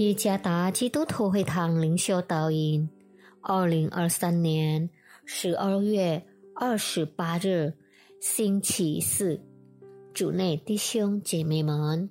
[0.00, 2.88] 伊加达基督徒会堂灵修导引，
[3.40, 4.88] 二零二三年
[5.24, 6.24] 十二月
[6.54, 7.74] 二十八日，
[8.20, 9.40] 星期四，
[10.14, 12.08] 主内弟兄姐妹们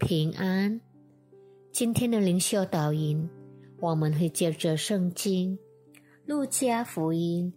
[0.00, 0.80] 平安。
[1.70, 3.30] 今天的灵修导引，
[3.78, 5.56] 我们会借着圣经
[6.26, 7.54] 《路加福音》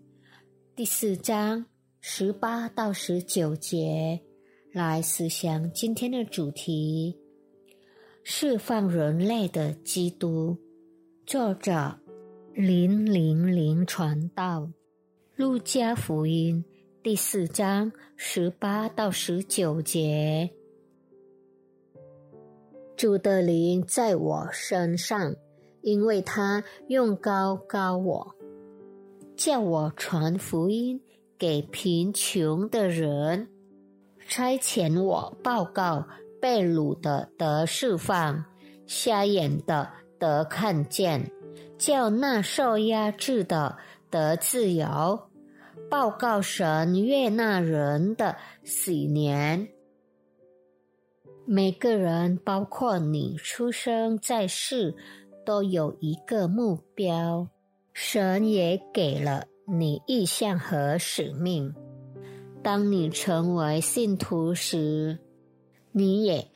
[0.76, 1.66] 第四章
[1.99, 4.21] 十八到十九节
[4.71, 7.18] 来思想今天的主题。
[8.23, 10.55] 释放人类的基督，
[11.25, 11.98] 作者
[12.53, 14.70] 林零零传道，
[15.35, 16.63] 路加福音
[17.02, 20.52] 第四章十八到十九节。
[22.95, 25.35] 主的灵在我身上，
[25.81, 28.35] 因为他用高高我，
[29.35, 31.01] 叫我传福音
[31.40, 33.48] 给贫穷的人，
[34.27, 36.07] 差遣我报告。
[36.41, 38.43] 被掳的得释放，
[38.87, 39.89] 瞎眼的
[40.20, 41.31] 得看见，
[41.77, 43.77] 叫那受压制的
[44.09, 45.29] 得自由，
[45.89, 49.69] 报告神悦纳人的喜年。
[51.45, 54.95] 每个人，包括你出生在世，
[55.45, 57.47] 都有一个目标，
[57.93, 61.73] 神也给了你意向和使命。
[62.63, 65.17] 当你成为信徒时，
[65.91, 66.47] 你也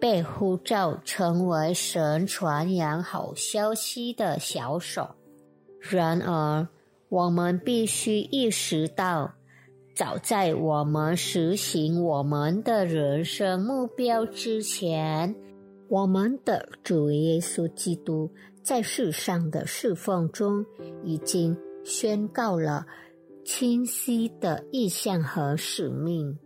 [0.00, 5.14] 被呼召成为神传扬好消息的小手。
[5.80, 6.68] 然而，
[7.08, 9.34] 我们必须意识到，
[9.94, 15.34] 早在我们实行我们的人生目标之前，
[15.88, 18.30] 我们的主耶稣基督
[18.62, 20.64] 在世上的侍奉中
[21.02, 22.86] 已经宣告了
[23.44, 26.38] 清晰的意向和使命。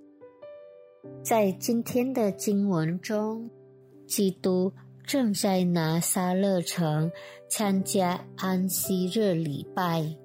[1.22, 3.50] 在今天的经文中，
[4.06, 4.72] 基督
[5.04, 7.10] 正在拿撒勒城
[7.50, 10.16] 参加安息日礼拜。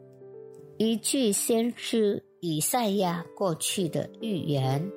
[0.78, 4.90] 一句先知以赛亚过去的预言：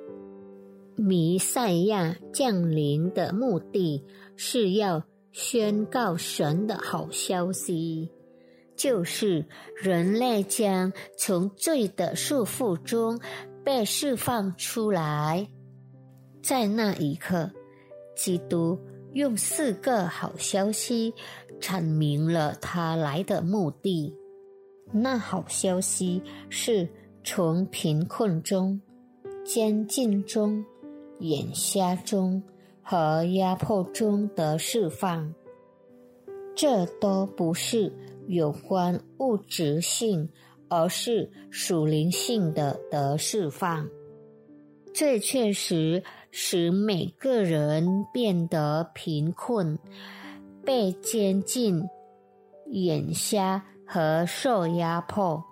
[0.95, 4.03] 弥赛亚降临的目的
[4.35, 8.09] 是要宣告神的好消息，
[8.75, 13.19] 就是人类将从罪的束缚中
[13.65, 15.47] 被释放出来。
[16.41, 17.51] 在那一刻，
[18.15, 18.79] 基督
[19.13, 21.13] 用四个好消息
[21.59, 24.15] 阐明了他来的目的。
[24.91, 26.87] 那好消息是
[27.23, 28.79] 从贫困中、
[29.43, 30.63] 监禁中、
[31.19, 32.41] 眼瞎中
[32.81, 35.33] 和压迫中的释放。
[36.55, 37.91] 这都不是
[38.27, 40.29] 有关物质性，
[40.69, 43.87] 而是属灵性的得释放。
[44.99, 49.77] 这确实使每个人变得贫困、
[50.65, 51.83] 被监禁、
[52.71, 55.43] 眼瞎和受压迫，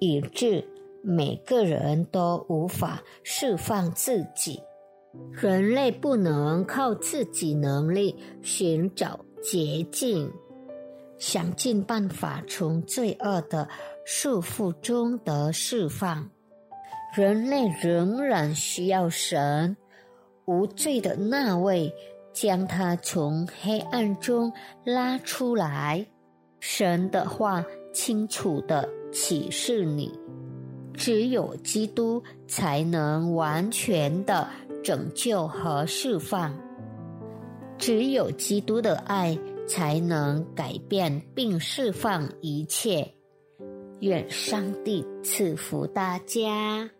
[0.00, 0.66] 以致
[1.02, 4.62] 每个人都无法释放自己。
[5.30, 10.32] 人类不能靠自己能力寻找捷径，
[11.18, 13.68] 想尽办法从罪恶的
[14.06, 16.30] 束缚中得释放。
[17.16, 19.74] 人类仍然需要神，
[20.44, 21.90] 无罪的那位
[22.30, 24.52] 将他从黑暗中
[24.84, 26.06] 拉出来。
[26.60, 30.12] 神的话清楚的启示你：
[30.92, 34.46] 只有基督才能完全的
[34.84, 36.52] 拯救和释放；
[37.78, 43.10] 只有基督的爱才能改变并释放一切。
[44.00, 46.90] 愿上帝赐福大家。